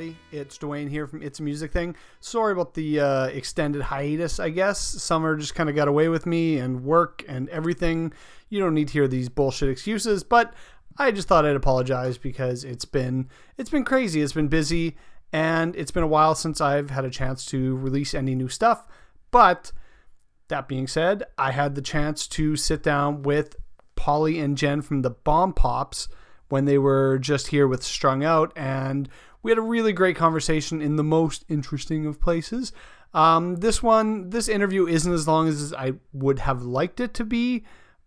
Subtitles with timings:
[0.00, 1.94] everybody, it's Dwayne here from It's a Music Thing.
[2.20, 4.80] Sorry about the uh, extended hiatus, I guess.
[4.80, 8.14] Summer just kind of got away with me and work and everything.
[8.48, 10.54] You don't need to hear these bullshit excuses, but
[10.96, 14.22] I just thought I'd apologize because it's been it's been crazy.
[14.22, 14.96] It's been busy
[15.34, 18.86] and it's been a while since I've had a chance to release any new stuff.
[19.30, 19.70] But
[20.48, 23.54] that being said, I had the chance to sit down with
[23.96, 26.08] Polly and Jen from the Bomb Pops
[26.50, 29.08] when they were just here with Strung Out, and
[29.42, 32.72] we had a really great conversation in the most interesting of places.
[33.12, 37.24] Um, this one, this interview isn't as long as I would have liked it to
[37.24, 37.64] be,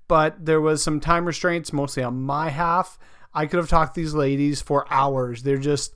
[0.07, 2.97] but there was some time restraints, mostly on my half.
[3.33, 5.43] I could have talked to these ladies for hours.
[5.43, 5.95] They're just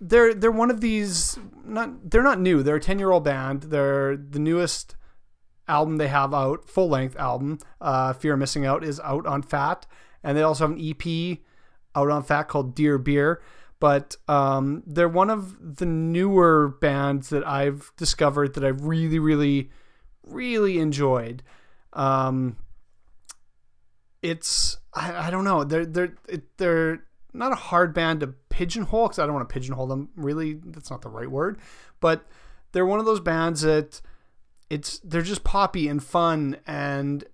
[0.00, 2.62] they're they're one of these not they're not new.
[2.62, 3.64] They're a 10-year-old band.
[3.64, 4.94] They're the newest
[5.68, 9.86] album they have out, full-length album, uh, Fear of Missing Out is out on Fat,
[10.22, 11.38] and they also have an EP
[11.94, 13.40] out on Fat called Dear Beer.
[13.82, 19.70] But um, they're one of the newer bands that I've discovered that I've really, really,
[20.22, 21.42] really enjoyed.
[21.92, 22.58] Um,
[24.22, 29.08] it's I, I don't know they're they're it, they're not a hard band to pigeonhole
[29.08, 30.10] because I don't want to pigeonhole them.
[30.14, 31.58] Really, that's not the right word,
[31.98, 32.24] but
[32.70, 34.00] they're one of those bands that
[34.70, 37.24] it's they're just poppy and fun and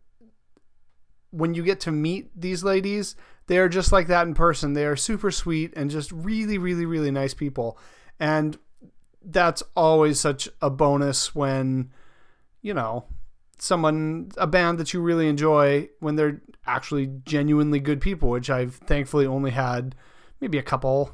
[1.31, 3.17] when you get to meet these ladies
[3.49, 4.73] they are just like that in person.
[4.73, 7.79] They are super sweet and just really really really nice people.
[8.21, 8.57] And
[9.23, 11.91] that's always such a bonus when
[12.63, 13.05] you know
[13.59, 18.77] someone a band that you really enjoy when they're actually genuinely good people which i've
[18.77, 19.97] thankfully only had
[20.41, 21.11] maybe a couple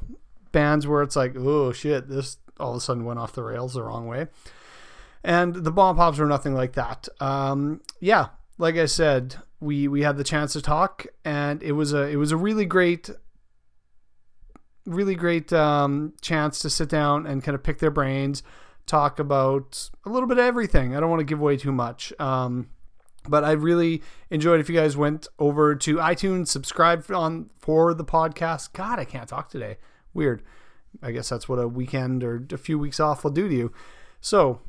[0.51, 3.73] bands where it's like oh shit this all of a sudden went off the rails
[3.73, 4.27] the wrong way.
[5.23, 7.07] And the bomb pops were nothing like that.
[7.19, 11.93] Um, yeah like i said we we had the chance to talk and it was
[11.93, 13.09] a it was a really great
[14.85, 18.43] really great um, chance to sit down and kind of pick their brains
[18.85, 22.13] talk about a little bit of everything i don't want to give away too much
[22.19, 22.69] um,
[23.27, 28.05] but I really enjoyed if you guys went over to iTunes, subscribe on for the
[28.05, 28.73] podcast.
[28.73, 29.77] God, I can't talk today.
[30.13, 30.43] Weird.
[31.01, 33.73] I guess that's what a weekend or a few weeks off will do to you.
[34.21, 34.61] So,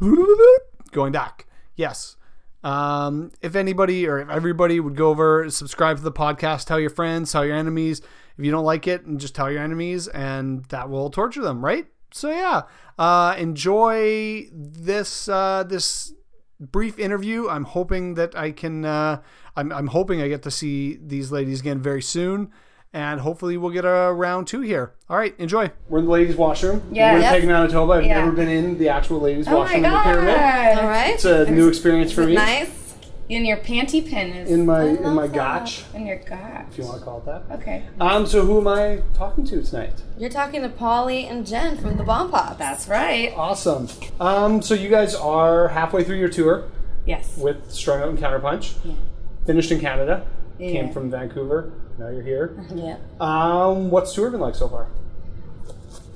[0.92, 2.16] going back, yes.
[2.64, 6.90] Um, if anybody or if everybody would go over, subscribe to the podcast, tell your
[6.90, 8.00] friends, tell your enemies.
[8.36, 11.64] If you don't like it, and just tell your enemies, and that will torture them,
[11.64, 11.86] right?
[12.12, 12.62] So yeah,
[12.98, 16.12] uh, enjoy this uh, this
[16.60, 17.48] brief interview.
[17.48, 18.84] I'm hoping that I can.
[18.84, 19.22] Uh,
[19.56, 22.52] I'm, I'm hoping I get to see these ladies again very soon,
[22.92, 24.92] and hopefully we'll get a round two here.
[25.08, 25.70] All right, enjoy.
[25.88, 26.82] We're in the ladies' washroom.
[26.92, 27.14] Yeah.
[27.14, 27.42] we're Yep.
[27.42, 27.92] in Manitoba.
[27.94, 28.20] I've Yeah.
[28.20, 30.78] never been in the actual ladies' Oh my washroom in the pyramid.
[30.78, 31.14] All right.
[31.14, 32.34] It's a new experience for me.
[32.34, 32.74] Nice.
[33.28, 36.84] In your panty pin is In my in my gotch, in your gotch, if you
[36.84, 37.42] want to call it that.
[37.60, 39.92] Okay, Um, so who am I talking to tonight?
[40.16, 42.56] You're talking to Polly and Jen from the Bomb Pop.
[42.56, 43.34] that's right.
[43.36, 43.88] Awesome.
[44.18, 46.64] Um, so you guys are halfway through your tour
[47.04, 47.36] Yes.
[47.36, 48.72] with Strung Out and Counterpunch.
[48.82, 48.92] Yeah.
[49.44, 50.22] Finished in Canada.
[50.58, 51.70] Came from Vancouver.
[51.98, 52.56] Now you're here.
[52.74, 52.96] Yeah.
[53.20, 54.86] Um, what's tour been like so far?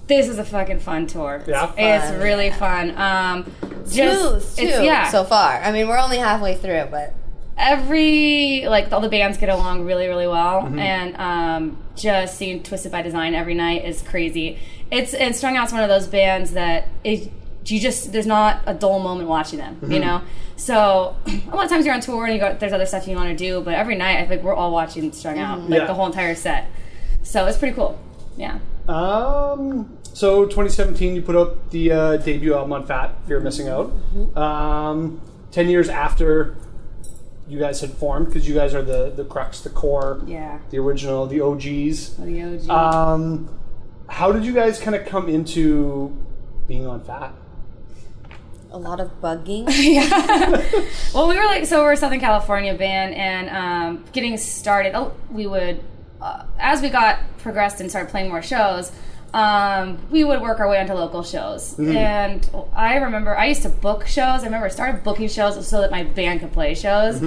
[0.06, 1.43] This is a fucking fun tour.
[1.47, 1.72] Yeah?
[1.76, 2.20] It's Fun.
[2.20, 2.91] really fun.
[2.98, 3.44] Um,
[3.84, 4.62] Smooth too.
[4.65, 5.09] it's yeah.
[5.09, 7.15] So far, I mean, we're only halfway through, but
[7.56, 10.78] every like all the bands get along really really well Mm-hmm.
[10.78, 14.59] and um, just seeing twisted by design every night is crazy
[14.91, 17.31] it's and strung out's one of those bands that it,
[17.67, 20.00] you just there's not a dull moment watching them you Mm-hmm.
[20.00, 20.23] know
[20.56, 23.15] so a lot of times you're on tour and you got there's other stuff you
[23.17, 25.87] want to do but every night i think we're all watching strung out like Yeah.
[25.87, 26.67] the whole entire set
[27.23, 27.99] so it's pretty cool
[28.37, 28.59] yeah
[28.89, 33.69] Um, so 2017, you put out the uh, debut album on Fat, Fear of Missing
[33.69, 33.93] Out.
[34.37, 35.21] Um,
[35.53, 36.56] Ten years after
[37.49, 40.79] you guys had formed, because you guys are the the crux, the core, yeah the
[40.79, 42.17] original, the OGs.
[42.17, 42.70] the OG.
[42.70, 43.49] Um,
[44.08, 46.15] how did you guys kind of come into
[46.67, 47.32] being on Fat?
[48.72, 49.66] A lot of bugging.
[49.70, 50.88] yeah.
[51.14, 55.12] Well, we were like, so we're a Southern California band, and um, getting started, oh,
[55.30, 55.82] we would,
[56.22, 58.90] uh, as we got progressed and started playing more shows,
[59.34, 61.78] um, we would work our way onto local shows.
[61.78, 64.40] And I remember I used to book shows.
[64.40, 67.20] I remember I started booking shows so that my band could play shows.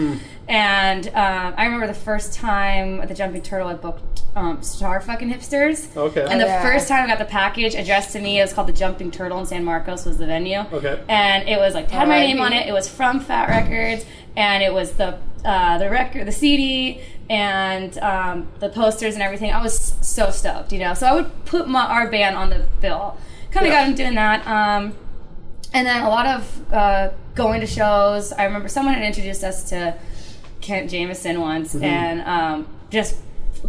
[0.48, 5.00] And um, I remember the first time at the Jumping Turtle, I booked um, Star
[5.00, 5.96] Fucking Hipsters.
[5.96, 6.26] Okay.
[6.30, 6.62] And the Yeah.
[6.62, 9.40] first time I got the package addressed to me, it was called the Jumping Turtle
[9.40, 10.60] in San Marcos was the venue.
[10.74, 11.00] Okay.
[11.08, 12.68] And it was like had my name on it.
[12.68, 14.06] It was from Fat Records,
[14.36, 19.52] and it was the uh, the record, the CD, and um, the posters and everything.
[19.54, 20.94] I was so stoked, you know.
[20.96, 23.18] So I would put my our band on the bill.
[23.52, 23.80] Kind of Yeah.
[23.82, 24.46] got him doing that.
[24.48, 24.94] Um,
[25.74, 28.34] and then a lot of uh, going to shows.
[28.34, 29.96] I remember someone had introduced us to
[30.62, 33.18] Kent Jameson once, and um, just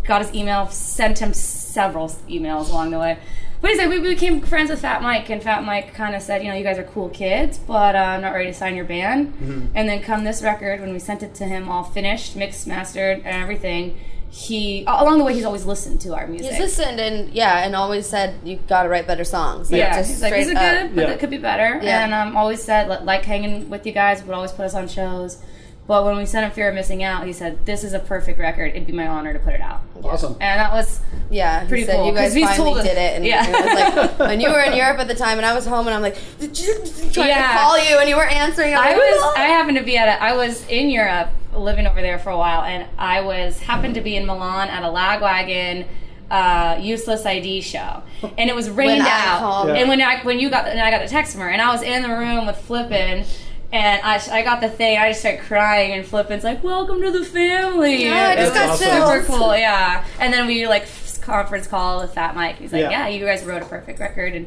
[0.05, 3.19] got his email, sent him several emails along the way.
[3.61, 6.43] But he said we became friends with Fat Mike, and Fat Mike kind of said,
[6.43, 8.85] you know, you guys are cool kids, but uh, I'm not ready to sign your
[8.85, 9.71] band.
[9.75, 13.19] And then come this record, when we sent it to him all finished, mixed, mastered,
[13.25, 13.97] and everything,
[14.29, 16.51] he along the way he's always listened to our music.
[16.51, 19.73] He's listened and yeah, and always said you got to write better songs.
[19.73, 20.87] Like, yeah, just he's like, these are straight up.
[20.89, 21.15] good, but Yeah.
[21.15, 21.81] it could be better.
[21.83, 22.05] Yeah.
[22.05, 25.39] And um, always said, like hanging with you guys, would always put us on shows.
[25.87, 28.41] But when we sent him Fear of Missing Out, he said, this is a perfect
[28.41, 28.71] record.
[28.75, 29.83] It'd be my honor to put it out.
[30.03, 30.33] Awesome.
[30.41, 31.01] And that was,
[31.31, 33.45] Yeah, he Pretty said cool, you 'cause guys he's told finally did it, and Yeah.
[33.49, 35.87] it was like when you were in Europe at the time, and I was home,
[35.87, 37.53] and I'm like trying Yeah.
[37.53, 38.75] to call you, and you weren't answering.
[38.75, 41.87] I'm like, was, "What?" I happened to be at a, I was in Europe, living
[41.87, 44.89] over there for a while, and I was, happened to be in Milan at a
[44.89, 45.87] Lagwagon
[46.31, 48.03] uh, useless ID show,
[48.37, 49.39] and it was rained I out.
[49.39, 49.69] called.
[49.69, 49.75] Yeah.
[49.75, 51.71] And when I when you got and I got the text from her, and I
[51.73, 53.25] was in the room with Flippin,
[53.73, 54.99] and I, I got the thing.
[54.99, 56.35] I just started crying, and flipping.
[56.37, 59.57] It's like, "Welcome to the family." Yeah, I just It got was super cool.
[59.57, 60.87] Yeah, and then we like
[61.23, 62.57] conference call with Fat Mike.
[62.57, 62.91] He's like, Yeah.
[62.91, 64.47] "Yeah, you guys wrote a perfect record, and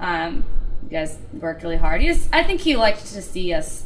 [0.00, 0.44] um,
[0.84, 3.84] you guys worked really hard." He just, I think he liked to see us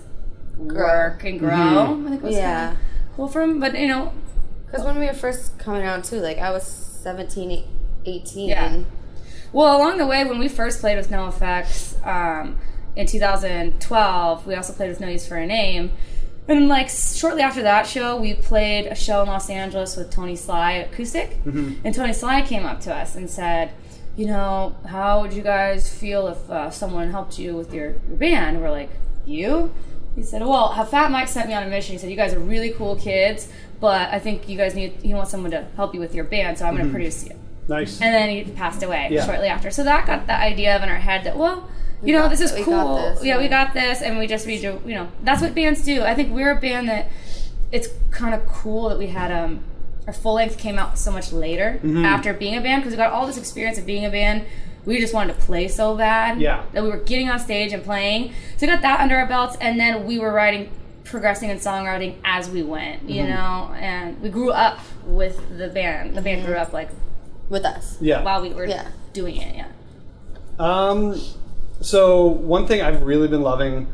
[0.56, 1.50] work and grow.
[1.50, 2.06] Mm-hmm.
[2.06, 2.66] I think it was Yeah.
[2.68, 2.80] kinda
[3.16, 4.12] cool for him, but you know,
[4.66, 7.64] Because when we were first coming out too, like I was 17,
[8.06, 8.48] 18.
[8.48, 8.78] Yeah.
[9.52, 12.56] Well, along the way, when we first played with NOFX um,
[13.00, 15.90] in 2012, we also played with No Use for a Name.
[16.48, 20.34] And like shortly after that show, we played a show in Los Angeles with Tony
[20.36, 23.70] Sly acoustic, and Tony Sly came up to us and said,
[24.16, 28.16] "You know, how would you guys feel if uh, someone helped you with your, your
[28.16, 28.90] band?" And we're like,
[29.26, 29.72] "You?"
[30.16, 31.92] He said, "Well, how Fat Mike sent me on a mission.
[31.92, 33.46] He said you guys are really cool kids,
[33.80, 36.58] but I think you guys need he wants someone to help you with your band,
[36.58, 37.36] so I'm going to produce you."
[37.68, 38.00] Nice.
[38.00, 39.24] and then he passed away Yeah.
[39.24, 39.70] shortly after.
[39.70, 41.68] So that got the idea of in our head that well,
[42.02, 42.74] you know, got- this is we cool.
[42.96, 45.54] got this, yeah, we got this, and we just need to, you know, that's what
[45.54, 46.02] bands do.
[46.02, 47.08] I think we're a band that
[47.72, 49.60] it's kind of cool that we had um
[50.06, 52.04] our full length came out so much later Mm-hmm.
[52.04, 54.44] after being a band because we got all this experience of being a band.
[54.86, 56.64] We just wanted to play so bad Yeah.
[56.72, 58.32] that we were getting on stage and playing.
[58.56, 60.70] So we got that under our belts, and then we were writing,
[61.04, 63.30] progressing in songwriting as we went, you Mm-hmm.
[63.30, 63.74] know.
[63.74, 66.16] And we grew up with the band.
[66.16, 66.88] The band grew up like
[67.50, 67.98] with us.
[68.00, 68.22] yeah.
[68.22, 68.88] while we were Yeah.
[69.12, 69.54] doing it.
[69.54, 69.66] Yeah.
[70.58, 71.20] Um,
[71.80, 73.86] so one thing I've really been loving,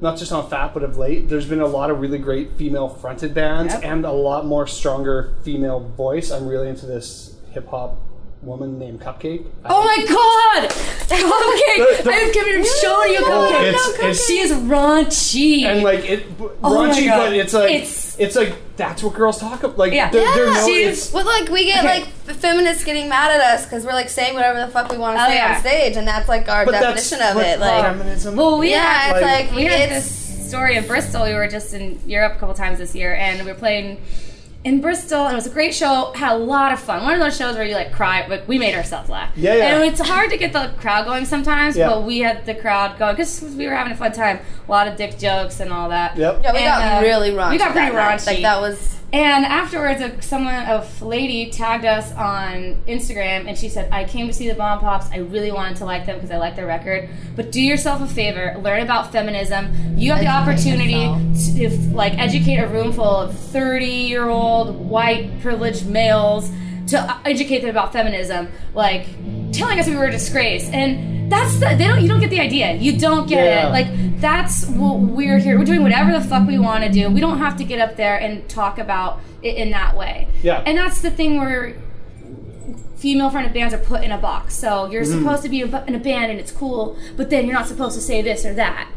[0.00, 3.34] not just on Fat, but of late, there's been a lot of really great female-fronted
[3.34, 3.84] bands Yep.
[3.84, 6.30] and a lot more stronger female voice.
[6.30, 7.98] I'm really into this hip hop
[8.42, 9.44] woman named CupcakKe.
[9.64, 10.70] Oh my god!
[10.70, 11.96] CupcakKe!
[11.98, 13.68] The- the- I've given shown you Oh, CupcakKe.
[13.68, 15.62] it's- it's- she is raunchy.
[15.62, 19.38] and like it, b- Oh raunchy, but it's like It's- it's, like that's what girls
[19.38, 19.78] talk about.
[19.78, 20.10] Like Yeah.
[20.10, 22.00] they're, they're no, she's- it's, But like we get Okay.
[22.00, 25.16] like feminists getting mad at us because we're like saying whatever the fuck we want
[25.18, 25.54] to Oh, say yeah.
[25.54, 27.60] on stage, and that's like our but definition of it.
[27.60, 28.36] Like, feminism.
[28.36, 31.24] well, we yeah, had, it's like- like, we had it's this story in Bristol.
[31.24, 34.00] We were just in Europe a couple times this year, and we were playing
[34.64, 36.10] in Bristol, and it was a great show.
[36.14, 37.02] Had a lot of fun.
[37.04, 39.30] One of those shows where you like cry, but we made ourselves laugh.
[39.36, 39.74] Yeah, yeah.
[39.76, 41.88] And it's hard to get the crowd going sometimes, Yeah.
[41.90, 44.40] but we had the crowd going because we were having a fun time.
[44.66, 46.16] A lot of dick jokes and all that.
[46.16, 46.40] Yep.
[46.42, 47.50] yeah, we And, got uh, really raunchy.
[47.50, 48.18] we got pretty that night.
[48.20, 48.26] raunchy.
[48.26, 53.68] Like that was And afterwards, a, someone, a lady, tagged us on Instagram, and she
[53.68, 55.06] said, "I came to see the Bomb Pops.
[55.12, 57.08] I really wanted to like them because I like their record.
[57.36, 59.72] But do yourself a favor, learn about feminism.
[59.96, 61.04] You have the opportunity
[61.52, 66.50] to, like, educate a room full of thirty-year-old white privileged males
[66.88, 69.06] to uh, educate them about feminism, like."
[69.52, 72.02] Telling us we were a disgrace, and that's the, they don't.
[72.02, 72.74] You don't get the idea.
[72.74, 73.68] You don't get Yeah.
[73.68, 73.70] it.
[73.70, 75.56] Like that's what we're here.
[75.56, 77.08] We're doing whatever the fuck we want to do.
[77.08, 80.26] We don't have to get up there and talk about it in that way.
[80.42, 80.60] Yeah.
[80.66, 81.76] And that's the thing where
[82.96, 84.54] female fronted bands are put in a box.
[84.56, 85.22] So you're Mm-hmm.
[85.22, 88.00] supposed to be in a band and it's cool, but then you're not supposed to
[88.02, 88.88] say this or that.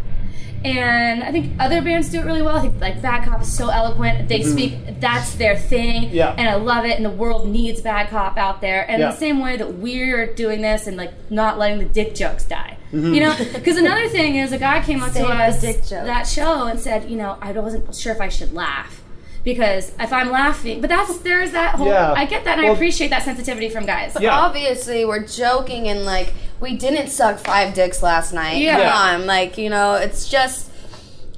[0.68, 2.58] And I think other bands do it really well.
[2.58, 4.28] I think like Bad Cop is so eloquent.
[4.28, 6.06] They speak that's their thing.
[6.06, 6.16] Mm-hmm.
[6.16, 6.36] Yeah.
[6.38, 8.90] And I love it and the world needs Bad Cop out there.
[8.90, 9.12] And Yeah.
[9.12, 12.78] the same way that we're doing this and like not letting the dick jokes die.
[12.92, 13.14] Mm-hmm.
[13.14, 13.36] You know?
[13.54, 16.68] Because another thing is a guy came up Save to the us dick that show
[16.68, 19.04] and said, you know, I wasn't sure if I should laugh.
[19.48, 21.88] Because if I'm laughing, but that's there's that whole.
[21.88, 22.12] Yeah.
[22.12, 24.18] I get that, and I appreciate that sensitivity from guys.
[24.20, 24.38] Yeah.
[24.38, 28.58] obviously we're joking and like we didn't suck five dicks last night.
[28.58, 28.74] Yeah.
[28.74, 29.16] Come Yeah.
[29.22, 30.70] on, like you know, it's just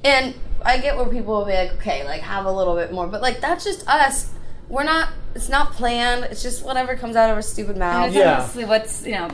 [0.03, 0.33] and
[0.65, 3.21] I get where people will be like, okay, like have a little bit more, but
[3.21, 4.31] like that's just us.
[4.69, 5.09] We're not.
[5.35, 6.23] It's not planned.
[6.25, 8.07] It's just whatever comes out of our stupid And mouth.
[8.07, 8.39] it's Yeah.
[8.39, 9.29] honestly what's you know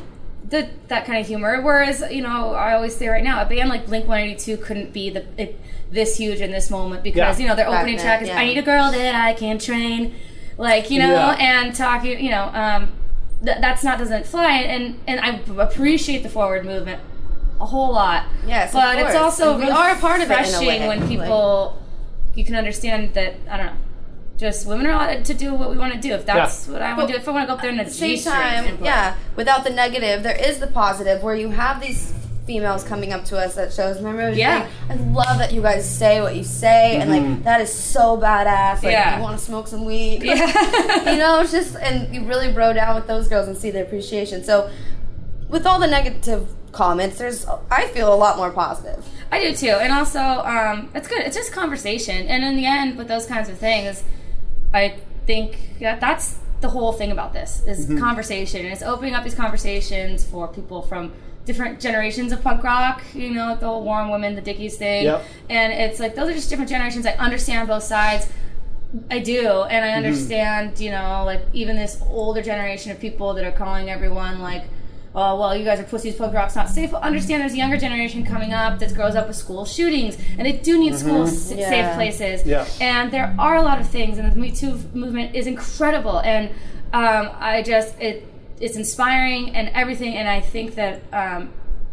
[0.50, 1.62] the, that kind of humor.
[1.62, 4.58] Whereas you know I always say right now a band like Blink One Eighty Two
[4.58, 5.58] couldn't be the it,
[5.92, 7.44] this huge in this moment because Yeah.
[7.44, 8.38] you know their Back opening track is yeah.
[8.40, 10.16] "I Need a Girl That I Can Train,"
[10.58, 11.38] like you know, Yeah.
[11.40, 12.90] and talking you know um,
[13.44, 17.00] th- that's not doesn't fly and and I appreciate the forward movement
[17.62, 18.24] a whole lot.
[18.46, 20.42] Yes, of but it's also And we really are a part of it in a
[20.44, 21.82] refreshing way, when like- people
[22.34, 23.72] you can understand that I don't know
[24.38, 26.14] just women are allowed to do what we want to do.
[26.14, 27.78] If that's what I want to do, if I want to go up there in
[27.78, 31.52] the At the same time, yeah, without the negative, there is the positive where you
[31.52, 32.12] have these
[32.46, 33.98] females coming up to us at shows.
[33.98, 34.68] Remember, Yeah.
[34.88, 38.18] saying, I love that you guys say what you say, and like that is so
[38.18, 38.76] badass.
[38.84, 39.18] Like, Yeah.
[39.18, 41.12] you want to smoke some weed, Yeah.
[41.12, 43.82] you know, it's just and you really bro down with those girls and see the
[43.82, 44.44] appreciation.
[44.44, 44.70] So,
[45.50, 49.04] with all the negative comments, there's I feel a lot more positive.
[49.32, 51.22] I do too, and also um, it's good.
[51.22, 54.04] It's just conversation, and in the end, with those kinds of things,
[54.74, 57.98] I think that that's the whole thing about this is Mm-hmm.
[58.00, 61.12] conversation, and it's opening up these conversations for people from
[61.46, 63.04] different generations of punk rock.
[63.14, 65.24] You know, like the whole War on Women, the Dickies thing, Yep.
[65.50, 67.06] and it's like those are just different generations.
[67.06, 68.28] I understand both sides.
[69.12, 69.84] I do, and Mm-hmm.
[69.86, 74.40] I understand, you know, like even this older generation of people that are calling everyone
[74.42, 74.64] like,
[75.14, 76.92] oh, well, you guys are pussies, punk rock's not safe.
[76.94, 80.46] Well, understand there's a younger generation coming up that grows up with school shootings, and
[80.46, 81.70] they do need school s- Yeah.
[81.70, 82.42] safe places.
[82.42, 82.50] Mm-hmm.
[82.50, 82.66] Yeah.
[82.82, 86.50] And there are a lot of things, and the Me Too movement is incredible, and
[86.94, 88.26] um, I just it
[88.60, 91.02] it's inspiring and everything, and I think that.
[91.14, 91.50] Um,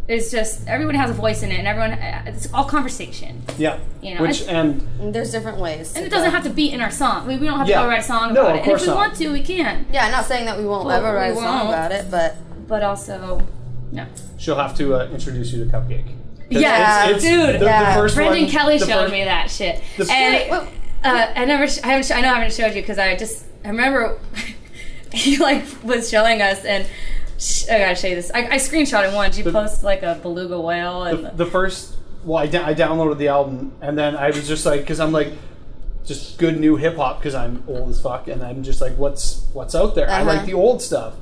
[0.09, 1.92] it's just everyone has a voice in it, and everyone
[2.26, 3.78] it's all conversation, Yeah.
[4.02, 5.95] You know, Which and And there's different ways.
[5.95, 7.28] and it doesn't have to be in our song.
[7.28, 7.78] We, we don't have Yeah.
[7.78, 8.62] to go write a song No, about of it.
[8.64, 8.97] And if we not.
[8.97, 9.87] want to, we can.
[9.92, 11.69] Yeah, not saying that we won't Well, ever write we a song won't.
[11.69, 12.35] about it, but
[12.66, 13.47] But also,
[13.92, 14.04] no.
[14.38, 16.02] she'll have to uh, introduce you to CupcakKe.
[16.50, 17.61] Yeah, it's- it's dude.
[17.61, 17.95] The, Yeah.
[17.95, 20.69] the first Brendan one, Kelly the showed first- me that shit, the- and Wait,
[21.04, 23.14] uh, I never, sh- I haven't, sh- I know I haven't showed you because I
[23.14, 24.19] just, I remember
[25.25, 26.87] he like was showing us, and
[27.38, 28.31] sh- I gotta show you this.
[28.35, 29.33] I, I screenshotted one.
[29.33, 33.26] She posted like a beluga whale, and the, the first well I, I downloaded the
[33.28, 35.33] album and then i was just like because i'm like
[36.04, 39.75] just good new hip-hop because i'm old as fuck and i'm just like what's what's
[39.75, 40.25] out there i Uh-huh.
[40.37, 41.14] like the old stuff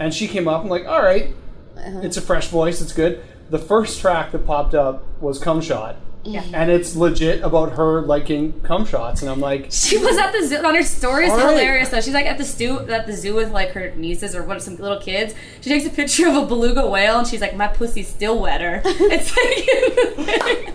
[0.00, 1.36] and she came up i'm like all right
[1.76, 2.00] Uh-huh.
[2.02, 5.94] it's a fresh voice it's good the first track that popped up was cum shot
[6.22, 6.44] Yeah.
[6.52, 10.46] and it's legit about her liking cum shots and i'm like She was at the
[10.46, 11.48] zoo on her story is All right.
[11.50, 12.00] hilarious though.
[12.02, 14.76] She's like at the zoo at the zoo with like her nieces or what some
[14.76, 15.34] little kids.
[15.62, 18.82] She takes a picture of a beluga whale and she's like, My pussy's still wetter.
[18.86, 20.74] It's like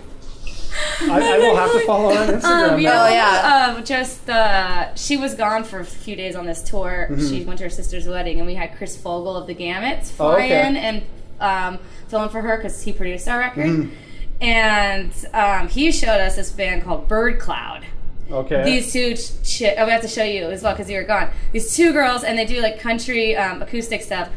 [1.00, 2.92] I, I will have to follow her on instagram Um, you now.
[2.94, 3.74] know, Oh, yeah.
[3.76, 7.08] um, just uh, she was gone for a few days on this tour.
[7.10, 7.28] Mm-hmm.
[7.28, 10.32] She went to her sister's wedding, and we had Chris Fogal of the Gamits Oh,
[10.34, 10.66] fly okay.
[10.66, 11.02] in and
[11.40, 13.66] um, fill in for her because he produced our record.
[13.66, 13.94] Mm-hmm.
[14.40, 17.84] And um, he showed us this band called Bird Cloud.
[18.30, 20.96] okay These two ch- ch- oh, we have to show you as well because you
[20.98, 21.30] were gone.
[21.52, 24.28] These two girls, and they do like country um, acoustic stuff.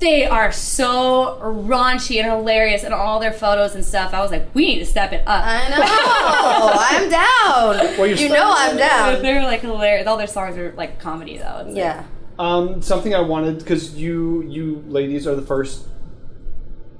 [0.00, 4.12] They are so raunchy and hilarious in all their photos and stuff.
[4.14, 5.42] I was like, we need to step it up.
[5.44, 6.72] I know.
[6.90, 7.96] I'm down.
[7.98, 9.22] Well, you're you still- know I'm down.
[9.22, 10.06] They're like hilarious.
[10.06, 11.58] All their songs are like comedy though.
[11.60, 12.04] It's like- Yeah.
[12.38, 15.86] Um, something I wanted because you you ladies are the first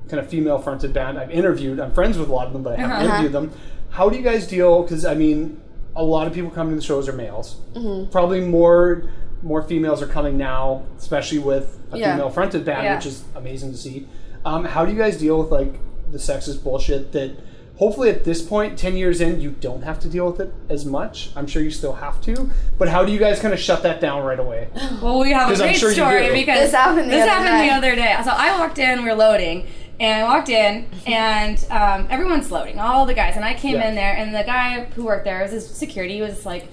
[0.08, 1.78] kind of female fronted band I've interviewed.
[1.80, 3.04] I'm friends with a lot of them, but I haven't Uh-huh.
[3.06, 3.50] interviewed them.
[3.90, 4.82] How do you guys deal?
[4.82, 5.60] Because I mean,
[5.96, 7.56] a lot of people coming to the shows are males.
[7.74, 8.10] Mm-hmm.
[8.10, 9.04] Probably more
[9.42, 12.12] more females are coming now, especially with a Yeah.
[12.16, 12.96] female fronted band, Yeah.
[12.96, 14.08] which is amazing to see.
[14.44, 15.74] Um, how do you guys deal with like
[16.10, 17.32] the sexist bullshit that?
[17.76, 20.84] Hopefully, at this point, ten years in, you don't have to deal with it as
[20.84, 21.30] much.
[21.36, 24.00] I'm sure you still have to, but how do you guys kind of shut that
[24.00, 24.66] down right away?
[25.00, 27.74] Well, we have a great sure story because This happened the this other happened the
[27.74, 28.16] other day.
[28.24, 29.64] So I walked in, we are loading,
[30.00, 33.88] and I walked in, and um, everyone's loading, all the guys, and I came Yeah.
[33.88, 36.14] in there, and the guy who worked there was his security.
[36.14, 36.68] He was like,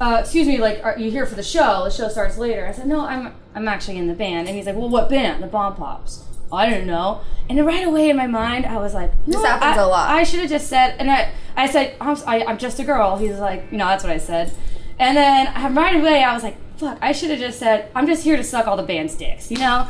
[0.00, 1.84] uh, "Excuse me, like, are you here for the show?
[1.84, 4.66] The show starts later." I said, "No, I'm I'm actually in the band," and he's
[4.66, 5.42] like, "Well, what band?
[5.42, 9.10] The Bomb Pops." I didn't know, and right away in my mind, I was like,
[9.26, 10.08] This happens I- a lot.
[10.10, 13.16] I should have just said, and I, I said, I'm, I, I'm just a girl.
[13.16, 14.52] He's like, you know, that's what I said.
[15.00, 18.22] And then right away, I was like, fuck, I should have just said, I'm just
[18.22, 19.88] here to suck all the band's dicks, you know?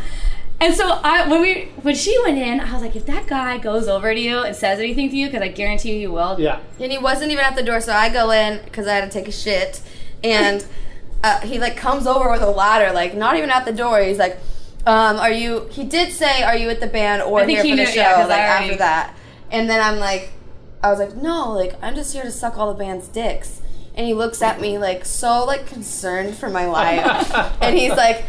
[0.64, 3.59] And so I, when we, when she went in, I was like, if that guy
[3.59, 6.40] goes over to you and says anything to you, because I guarantee you he will.
[6.40, 9.04] Yeah, And he wasn't even at the door, so I go in because I had
[9.04, 9.83] to take a shit,
[10.23, 10.64] and
[11.23, 14.00] uh, he like comes over with a ladder, like not even at the door.
[14.00, 14.38] He's like,
[14.87, 17.64] um, "Are you?" He did say, "Are you at the band or I think here
[17.64, 19.14] he for the show?" yeah, 'cause like already- after that,
[19.50, 20.33] and then I'm like,
[20.83, 23.61] I was like, "No, like I'm just here to suck all the band's dicks."
[23.97, 27.30] And he looks at me like so like concerned for my life,
[27.61, 28.25] and he's like.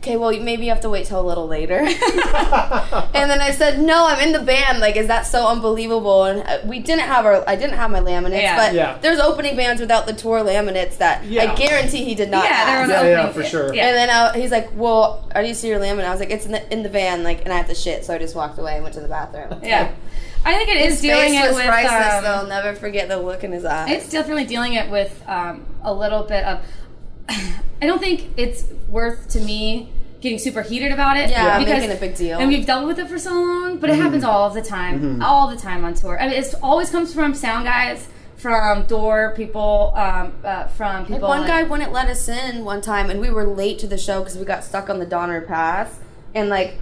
[0.00, 1.78] Okay, well, maybe you have to wait till a little later.
[1.82, 4.78] and then I said, "No, I'm in the band.
[4.78, 8.00] Like, is that so unbelievable?" And uh, we didn't have our, I didn't have my
[8.00, 8.56] laminates, Yeah.
[8.56, 8.98] but Yeah.
[9.00, 11.50] there's opening bands without the tour laminates that Yeah.
[11.50, 12.44] I guarantee he did not.
[12.44, 12.88] Yeah, there have.
[12.88, 13.74] was Yeah, yeah, for sure.
[13.74, 13.86] Yeah.
[13.88, 16.46] And then I, he's like, "Well, are you see your laminate?" I was like, "It's
[16.46, 18.58] in the in the van." Like, and I have to shit, so I just walked
[18.58, 19.60] away and went to the bathroom.
[19.64, 19.90] yeah.
[20.44, 22.14] I think it is His dealing face it was with, priceless.
[22.18, 22.30] um, though.
[22.30, 23.90] I'll never forget the look in his eyes.
[23.90, 26.60] It's definitely dealing it with um, a little bit of.
[27.28, 31.30] I don't think it's worth to me getting super heated about it.
[31.30, 32.38] Yeah, because, making a big deal.
[32.38, 35.22] And we've dealt with it for so long, but it happens all of the time,
[35.22, 36.20] all the time on tour.
[36.20, 41.06] I mean, it always comes from sound guys, from door people, um, uh, from Like
[41.08, 41.28] people.
[41.28, 43.98] one like- guy wouldn't let us in one time, and we were late to the
[43.98, 45.98] show because we got stuck on the Donner Pass,
[46.34, 46.78] and like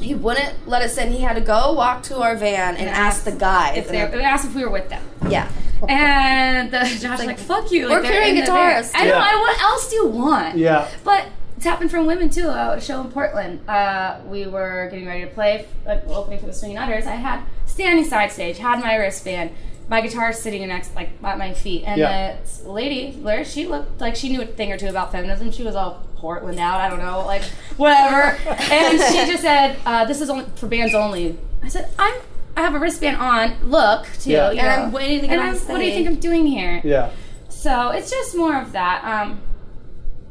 [0.00, 1.10] he wouldn't let us in.
[1.12, 3.78] He had to go walk to our van and, ask the guys.
[3.78, 5.02] if they And we asked if we were with them.
[5.28, 5.50] yeah,
[5.88, 8.68] And the Josh was like, "Fuck you!" we're like, they're carrying in the van.
[8.82, 8.92] guitars.
[8.94, 9.10] I know.
[9.10, 9.28] Yeah.
[9.32, 10.56] I, what else do you want?
[10.58, 10.88] Yeah.
[11.04, 11.26] But
[11.56, 12.48] it's happened from women too.
[12.48, 13.66] Uh, a show in Portland.
[13.68, 17.06] Uh, we were getting ready to play, like opening for the Swinging Utters.
[17.06, 19.50] I had standing side stage, had my wristband,
[19.88, 22.36] my guitar sitting next, like at my feet, and Yeah.
[22.62, 25.50] the lady, where she looked like she knew a thing or two about feminism.
[25.50, 26.80] She was all Portland out.
[26.80, 27.42] I don't know, like
[27.76, 28.36] whatever.
[28.48, 32.14] and she just said, uh, "This is only for bands only." I said, "I'm."
[32.58, 33.54] I have a wristband on.
[33.68, 34.30] Look, too.
[34.30, 34.50] Yeah.
[34.50, 34.86] you And know.
[34.86, 36.80] I'm waiting to get And on I'm- What do you think I'm doing here?
[36.84, 37.10] Yeah.
[37.50, 39.04] So it's just more of that.
[39.04, 39.40] Um,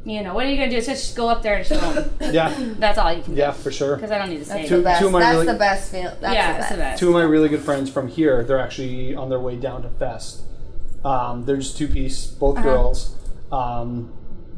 [0.06, 0.78] you know, what are you gonna do?
[0.78, 2.10] It's just go up there and show them.
[2.34, 2.52] Yeah.
[2.80, 3.40] That's all you can do.
[3.40, 3.96] Yeah, for sure.
[3.96, 4.58] Because I don't need to say.
[4.58, 5.00] that's Two- the best.
[5.02, 6.12] two of my That's really- the best feel.
[6.20, 6.72] That's yeah, the it's best.
[6.72, 7.00] the best.
[7.00, 9.90] Two of my really good friends from here, they're actually on their way down to
[9.90, 10.42] Fest.
[11.04, 12.64] Um, they're just two piece, both Uh-huh.
[12.68, 13.16] girls.
[13.52, 14.12] Um,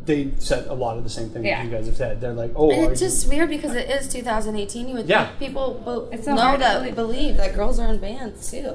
[0.08, 1.58] they said a lot of the same things Yeah.
[1.62, 2.20] that you guys have said.
[2.22, 4.88] They're like, oh, And are it's you- just weird because it is 2018.
[4.90, 5.28] You would Yeah.
[5.28, 8.50] think people will It's so know hard that we believe that girls are in bands
[8.50, 8.72] too.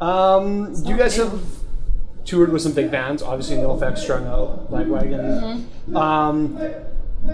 [0.00, 1.24] Um, you guys new.
[1.24, 1.40] have
[2.24, 3.22] toured with some big bands.
[3.22, 5.64] Obviously, NOFX, Strung Out, Lagwagon.
[5.88, 5.96] Mm-hmm.
[5.96, 6.58] Um,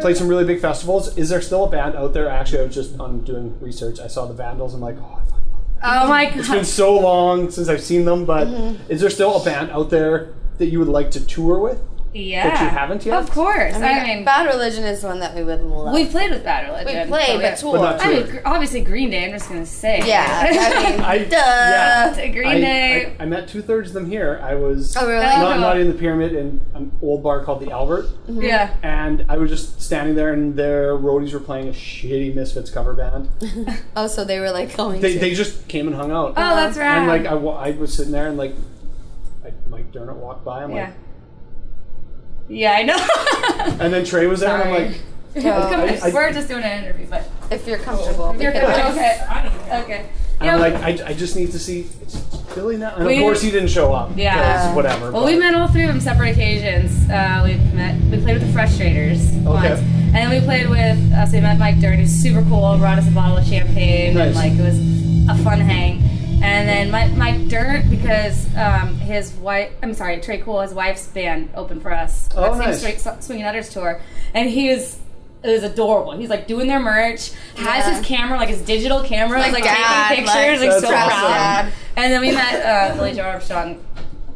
[0.01, 1.17] played some really big festivals.
[1.19, 2.29] Is there still a band out there?
[2.29, 3.99] Actually, I was just on doing research.
[4.01, 4.75] I saw the Vandals.
[4.75, 5.43] I'm like, oh, I fucking
[5.83, 8.91] love Oh my It's been so long since I've seen them, but Mm-hmm.
[8.93, 11.81] is there still a band out there that you would like to tour with?
[12.15, 12.49] Yeah.
[12.51, 13.19] That you haven't yet?
[13.23, 13.75] Of course.
[13.75, 15.95] I mean, Bad Religion is one that we would love.
[15.95, 17.03] we've played with Bad Religion.
[17.05, 17.79] we played, so but we- tour.
[17.79, 19.25] But not I mean, obviously Green Day.
[19.25, 20.03] I'm just gonna say.
[20.05, 21.37] yeah, I mean, I- duh.
[21.37, 22.27] yeah.
[22.29, 23.17] Green I, Day.
[23.19, 24.39] I, I met two thirds of them here.
[24.43, 25.25] I was Oh, really?
[25.25, 25.61] not, Oh.
[25.61, 28.43] not in the pyramid in an old bar called the Albert, mm-hmm.
[28.43, 28.75] yeah.
[28.83, 32.93] and I was just standing there, and their roadies were playing a shitty Misfits cover
[32.93, 33.29] band.
[33.97, 35.01] Oh, so they were like going.
[35.01, 35.19] They, to.
[35.19, 36.99] they just came and hung out, Oh, that's right.
[36.99, 38.55] and like I, I was sitting there, and like
[39.45, 40.63] I, Mike Dirnt walked by.
[40.63, 40.87] I'm yeah.
[40.87, 40.95] like,
[42.53, 42.97] Yeah, I know.
[43.83, 45.01] and then Trey was there, and I'm like,
[45.35, 48.37] Oh, I- I- We're just doing an interview, but if you're comfortable.
[48.39, 49.21] you're because- okay.
[49.83, 50.05] Okay.
[50.41, 52.17] I'm Yeah, like, I, I just need to see it's
[52.55, 54.11] Billy now, and We- of course he didn't show up.
[54.17, 55.11] Yeah, whatever.
[55.11, 57.09] Well, but- we met all three of them separate occasions.
[57.09, 57.99] Uh, we met.
[58.11, 61.13] We played with the Frustrators once, and then we played with.
[61.15, 62.77] Uh, so we met Mike Dirnt, who's super cool.
[62.77, 64.27] Brought us a bottle of champagne, Nice.
[64.27, 64.79] and like it was
[65.31, 66.03] a fun hang.
[66.43, 71.07] And then Mike, Mike Dirnt, because um, his wife, I'm sorry, Tré Cool, his wife's
[71.07, 72.29] band opened for us.
[72.35, 72.81] Oh, that nice.
[72.83, 74.01] same Swing- Swinging Utters tour,
[74.35, 74.99] and he was.
[75.45, 76.13] It was adorable.
[76.13, 77.97] He's like doing their merch, has Yeah.
[77.97, 81.09] his camera, like his digital camera, Like like, dad, taking pictures, like, like, so awesome.
[81.09, 81.29] proud.
[81.29, 81.73] Dad.
[81.97, 83.85] And then we met uh, Billie Joe Armstrong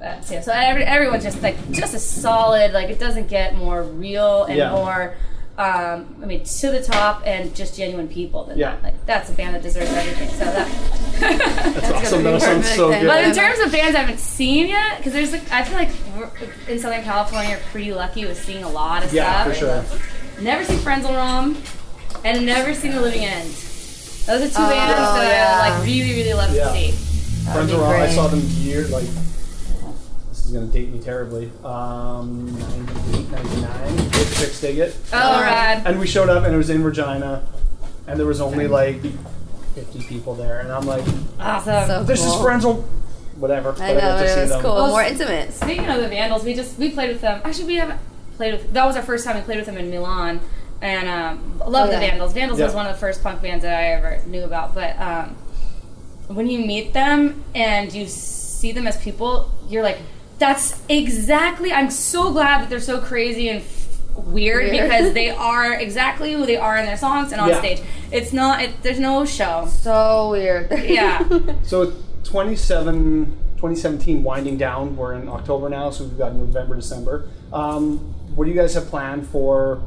[0.02, 0.42] uh, too.
[0.42, 2.72] So every, everyone's just like just a solid.
[2.72, 4.72] Like it doesn't get more real and Yeah.
[4.72, 5.14] more.
[5.58, 8.44] Um, I mean, to the top and just genuine people.
[8.44, 8.72] Than Yeah.
[8.72, 8.82] that.
[8.82, 10.28] Like that's a band that deserves everything.
[10.30, 10.68] So that.
[11.18, 12.18] That's awesome.
[12.18, 13.06] be That sounds so good.
[13.06, 15.88] But in terms of bands I haven't seen yet, because there's like I feel like
[16.16, 16.30] we're,
[16.72, 19.84] in Southern California, we're pretty lucky with seeing a lot of yeah, stuff.
[19.86, 20.42] for sure.
[20.42, 21.56] Never seen Frenzal Rhomb,
[22.24, 23.48] and never seen The Living End.
[23.48, 25.60] Those are two Oh, bands that yeah.
[25.62, 26.64] I like really, really love Yeah.
[26.68, 26.92] to see.
[27.50, 28.00] Friends be are on.
[28.02, 29.06] I saw them year like
[30.46, 31.50] this is gonna date me terribly.
[31.64, 34.96] Um, 98, 99, with Fix Digit.
[35.12, 35.82] Oh, rad.
[35.84, 37.44] And we showed up, and it was in Regina,
[38.06, 39.00] and there was only like
[39.74, 41.04] 50 people there, and I'm like,
[41.40, 41.86] Awesome.
[41.88, 42.42] So this is cool.
[42.44, 42.64] Friends.
[42.64, 43.70] Whatever.
[43.72, 44.62] I but know got to it see was them.
[44.62, 45.52] cool, Well, more intimate.
[45.52, 47.42] Speaking of the Vandals, we just we played with them.
[47.44, 48.00] Actually, we haven't
[48.36, 48.72] played with.
[48.72, 50.40] That was our first time we played with them in Milan,
[50.80, 52.10] and um, love Oh, the yeah.
[52.10, 52.32] Vandals.
[52.34, 54.74] Vandals was one of the first punk bands that I ever knew about.
[54.76, 55.36] But um,
[56.28, 59.98] when you meet them and you see them as people, you're like,
[60.38, 61.72] that's exactly.
[61.72, 63.60] I'm so glad that they're so crazy and.
[63.62, 63.82] f-
[64.16, 64.72] Weird, Weird.
[64.88, 67.58] because they are exactly who they are in their songs and on Yeah.
[67.58, 67.82] stage.
[68.10, 68.62] It's not.
[68.62, 69.66] It, there's no show.
[69.70, 70.70] So weird.
[70.70, 71.22] Yeah.
[71.64, 71.92] So
[72.24, 74.96] 27, 2017 winding down.
[74.96, 77.28] We're in October now, so we've got November, December.
[77.52, 77.98] Um,
[78.34, 79.82] what do you guys have planned for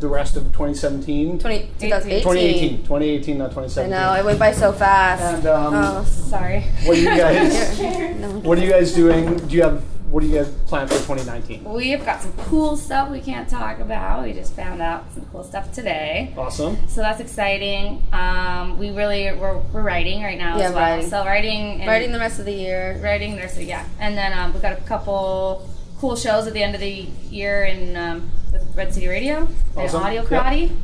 [0.00, 1.38] the rest of 2017?
[1.38, 2.22] 20, 2018.
[2.22, 2.78] 2018.
[2.78, 5.22] 2018, not I know it went by so fast.
[5.22, 6.60] And um, oh, Sorry.
[6.84, 7.78] what are you guys?
[8.42, 9.36] what are you guys doing?
[9.36, 9.82] Do you have
[10.14, 11.64] what do you guys plan for 2019?
[11.64, 14.22] We've got some cool stuff we can't talk about.
[14.22, 16.32] We just found out some cool stuff today.
[16.36, 16.76] Awesome.
[16.86, 18.00] So that's exciting.
[18.12, 20.82] Um, we really we're, we're writing right now Yeah, as well.
[20.82, 21.10] writing.
[21.10, 23.00] So writing and Writing the rest of the year.
[23.02, 23.84] writing there's yeah.
[23.98, 25.68] And then um, we've got a couple
[26.04, 29.48] cool shows at the end of the year in um, with Red City Radio and
[29.74, 30.02] Awesome.
[30.02, 30.30] Audio Yep.
[30.30, 30.76] Karate.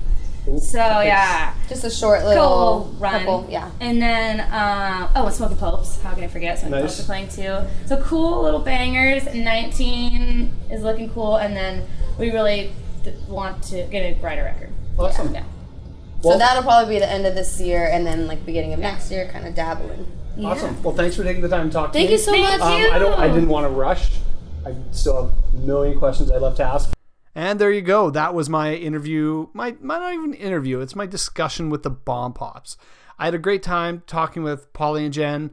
[0.46, 0.58] Cool.
[0.58, 1.52] So yeah.
[1.68, 3.18] Just a short little Cool run.
[3.18, 3.46] couple.
[3.50, 3.70] Yeah.
[3.80, 6.00] And then, um, oh, and Smoking Popes.
[6.00, 6.58] How can I forget?
[6.58, 6.96] Smoking Nice.
[6.96, 7.58] Popes are playing too.
[7.86, 9.26] So cool little bangers.
[9.34, 11.36] 19 is looking cool.
[11.36, 11.86] And then
[12.18, 12.72] we really
[13.04, 14.70] th- want to get a brighter record.
[14.98, 15.34] Awesome.
[15.34, 15.44] Yeah.
[16.22, 18.78] Well, so that'll probably be the end of this year, and then like beginning of
[18.80, 20.06] next year, kind of dabbling.
[20.42, 20.82] Awesome.
[20.82, 22.04] Well, thanks for taking the time to talk to me.
[22.06, 22.78] Thank you so Thank much.
[22.80, 22.86] you.
[22.88, 23.18] Um, I don't.
[23.20, 24.10] I didn't want to rush.
[24.64, 26.92] I still have a million questions I'd love to ask.
[27.34, 28.10] And there you go.
[28.10, 29.48] That was my interview.
[29.52, 30.80] My, my not even interview.
[30.80, 32.76] It's my discussion with the Bomb Pops.
[33.18, 35.52] I had a great time talking with Polly and Jen.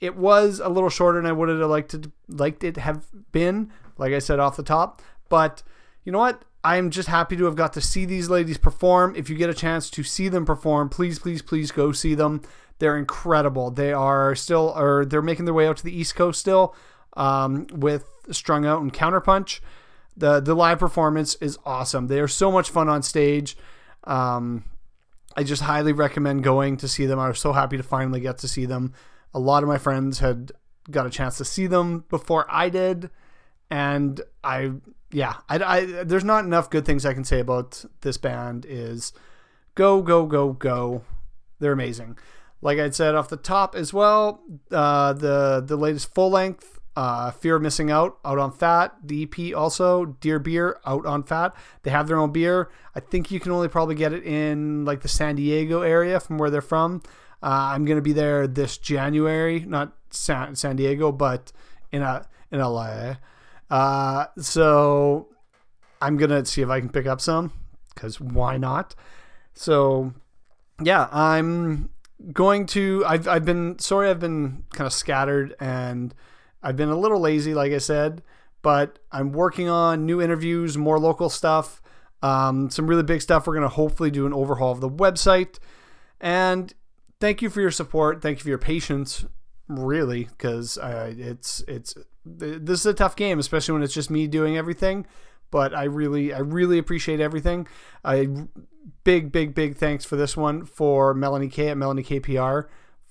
[0.00, 3.72] It was a little shorter than I would have liked it liked it have been.
[3.96, 5.64] Like I said off the top, but
[6.04, 6.44] you know what?
[6.62, 9.16] I'm just happy to have got to see these ladies perform.
[9.16, 12.42] If you get a chance to see them perform, please, please, please go see them.
[12.78, 13.72] They're incredible.
[13.72, 16.76] They are still, or they're making their way out to the East Coast still
[17.16, 19.60] um, with Strung Out and Counterpunch.
[20.16, 22.08] The the live performance is awesome.
[22.08, 23.56] They are so much fun on stage.
[24.04, 24.64] Um,
[25.36, 27.20] I just highly recommend going to see them.
[27.20, 28.94] I was so happy to finally get to see them.
[29.32, 30.50] A lot of my friends had
[30.90, 33.10] got a chance to see them before I did,
[33.70, 34.72] and I
[35.12, 38.66] yeah, I, I there's not enough good things I can say about this band.
[38.68, 39.12] Is
[39.74, 41.02] go go go go,
[41.60, 42.18] they're amazing.
[42.60, 47.30] Like I said off the top as well, uh, the the latest full length uh,
[47.30, 48.92] Fear of Missing Out out on Fat.
[49.04, 51.54] The EP also Dear Beer out on Fat.
[51.84, 52.70] They have their own beer.
[52.92, 56.38] I think you can only probably get it in like the San Diego area from
[56.38, 57.02] where they're from.
[57.40, 61.52] Uh, I'm gonna be there this January, not San, San Diego, but
[61.92, 63.14] in a in LA.
[63.70, 65.28] Uh, so
[66.02, 67.52] I'm gonna see if I can pick up some
[67.94, 68.96] because why not?
[69.54, 70.14] So
[70.82, 71.90] yeah, I'm
[72.32, 73.04] going to.
[73.06, 74.10] I've I've been sorry.
[74.10, 76.12] I've been kind of scattered and
[76.62, 78.22] I've been a little lazy, like I said.
[78.62, 81.80] But I'm working on new interviews, more local stuff,
[82.22, 83.46] um, some really big stuff.
[83.46, 85.58] We're gonna hopefully do an overhaul of the website.
[86.20, 86.74] And
[87.20, 88.20] thank you for your support.
[88.20, 89.24] Thank you for your patience.
[89.68, 91.94] Really, because uh, it's it's
[92.24, 95.06] this is a tough game, especially when it's just me doing everything.
[95.50, 97.68] But I really I really appreciate everything.
[98.04, 98.28] I
[99.04, 102.66] big big big thanks for this one for Melanie K at Melanie KPR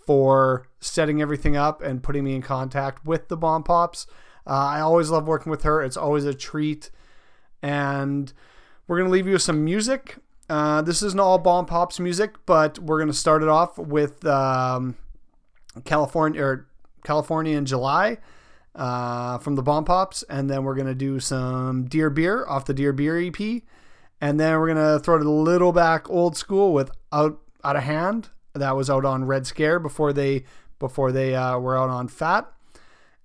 [0.08, 4.08] for setting everything up and putting me in contact with the Bomb Pops.
[4.48, 5.84] Uh, I always love working with her.
[5.84, 6.90] It's always a treat.
[7.62, 8.32] And
[8.88, 10.16] we're gonna leave you with some music.
[10.50, 14.96] Uh, this isn't all Bomb Pops music, but we're gonna start it off with um,
[15.84, 16.68] California or
[17.04, 18.18] California in July
[18.74, 22.74] uh, from the Bomb Pops, and then we're gonna do some Dear Beer off the
[22.74, 23.62] Dear Beer EP,
[24.22, 27.84] and then we're gonna throw it a little back old school with Out Out of
[27.84, 28.30] Hand.
[28.58, 30.44] That was out on Red Scare before they
[30.80, 32.52] before they uh, were out on Fat,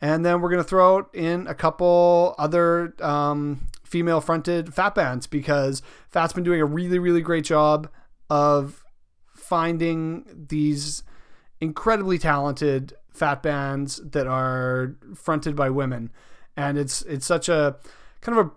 [0.01, 5.83] and then we're gonna throw in a couple other um, female fronted Fat bands because
[6.11, 7.89] Fat's been doing a really really great job
[8.31, 8.85] of
[9.35, 11.03] finding these
[11.61, 16.11] incredibly talented fat bands that are fronted by women.
[16.57, 17.77] And it's it's such a
[18.21, 18.51] kind of a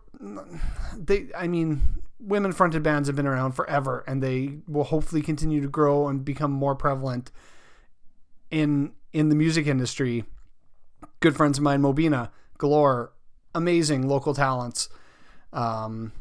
[0.97, 1.81] they i mean
[2.19, 6.23] women fronted bands have been around forever and they will hopefully continue to grow and
[6.23, 7.31] become more prevalent
[8.49, 10.23] in in the music industry
[11.19, 13.11] good friends of mine mobina galore
[13.53, 14.89] amazing local talents
[15.53, 16.11] um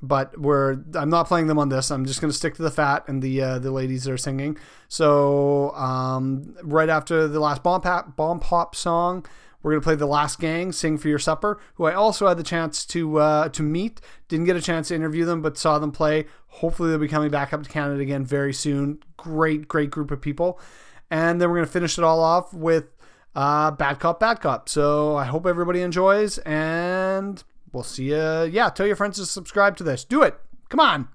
[0.00, 1.90] but we're I'm not playing them on this.
[1.90, 4.18] I'm just going to stick to the fat and the uh, the ladies that are
[4.18, 4.56] singing.
[4.88, 9.26] So um, right after the last bomb pop bomb pop song,
[9.62, 12.36] we're going to play the last gang sing for your supper, who I also had
[12.36, 14.00] the chance to uh, to meet.
[14.28, 16.26] Didn't get a chance to interview them, but saw them play.
[16.48, 19.02] Hopefully they'll be coming back up to Canada again very soon.
[19.16, 20.60] Great great group of people,
[21.10, 22.86] and then we're going to finish it all off with
[23.34, 24.68] uh, bad cop bad cop.
[24.68, 27.42] So I hope everybody enjoys and
[27.72, 28.44] we'll see you.
[28.44, 30.04] Yeah, tell your friends to subscribe to this.
[30.04, 30.38] Do it.
[30.68, 31.08] Come on.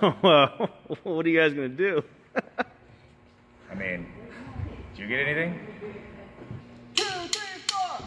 [0.22, 0.70] well,
[1.02, 2.02] what are you guys going to do?
[3.70, 4.06] I mean,
[4.94, 5.58] did you get anything?
[6.94, 8.00] Two, three, four.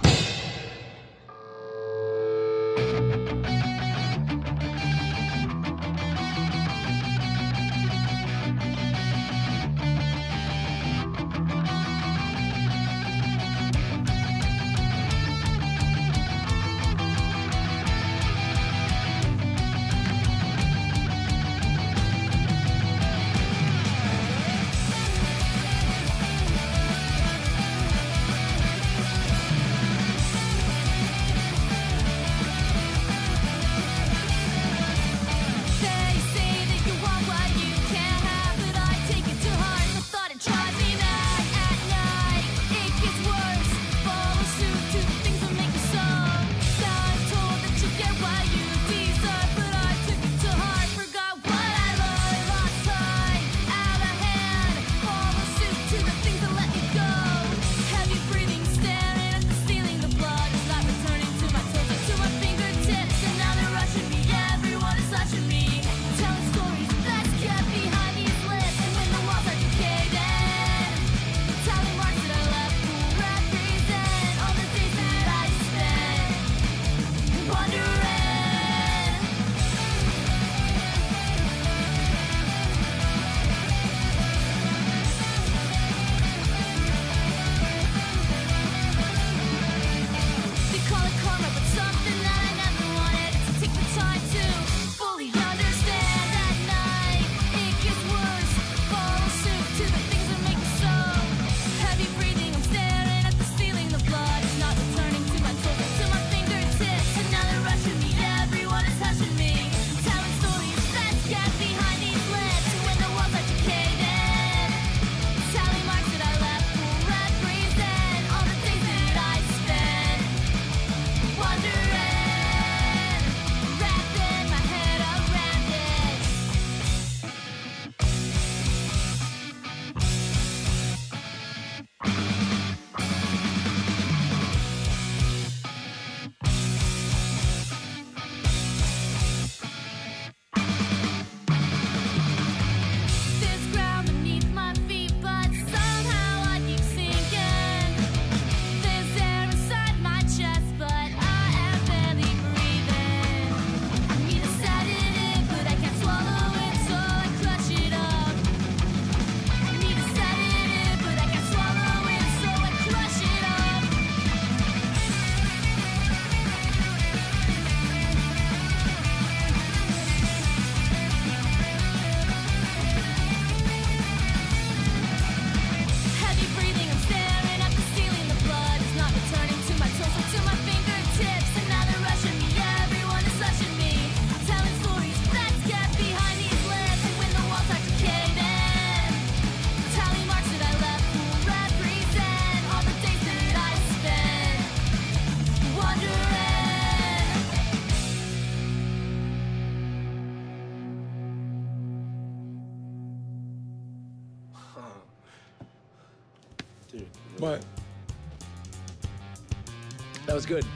[210.44, 210.73] was good.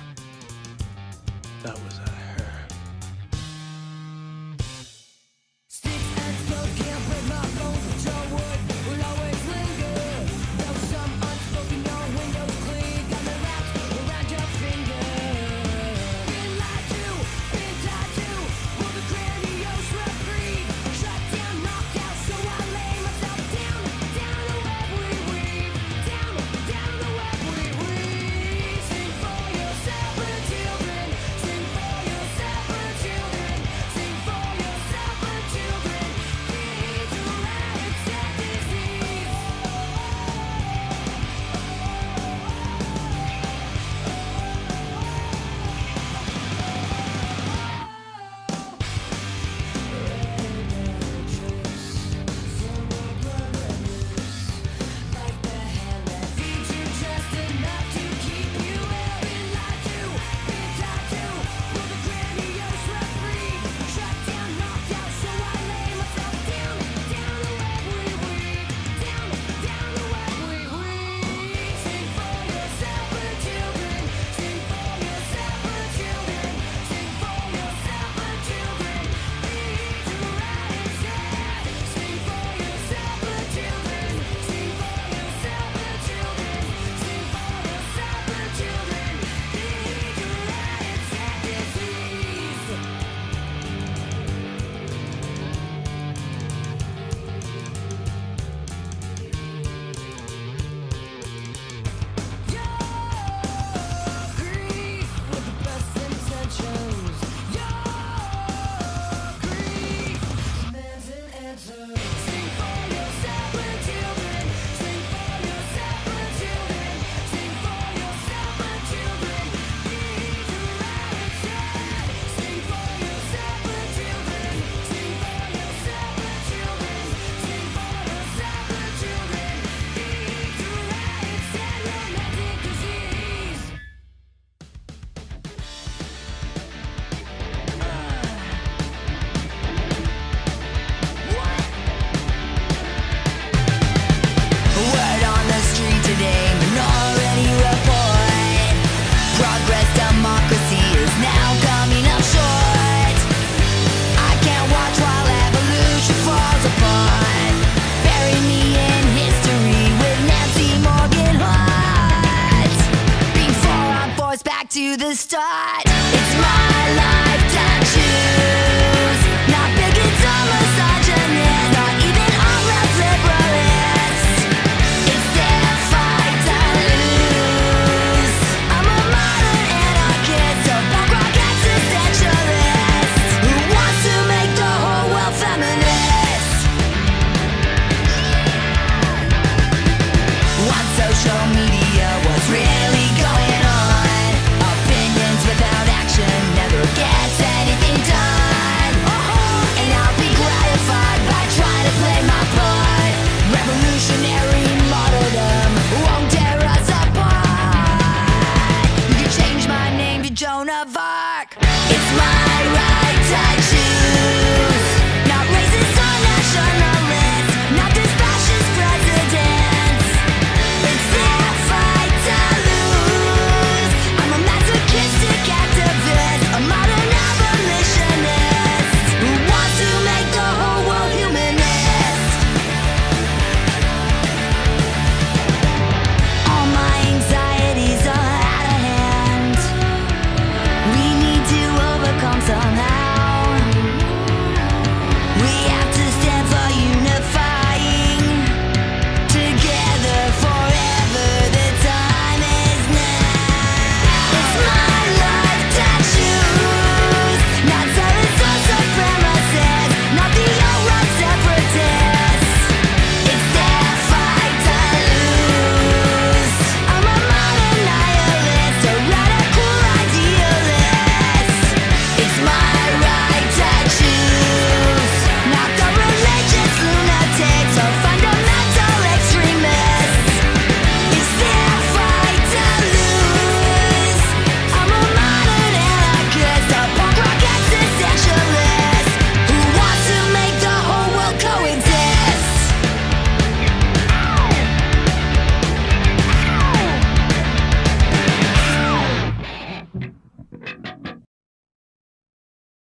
[164.98, 165.84] the start.
[165.86, 167.27] It's my life.